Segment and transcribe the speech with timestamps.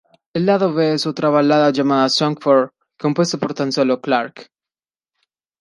[0.33, 4.49] El lado B es otra balada llamada Song For compuesto tan sólo por Clarke.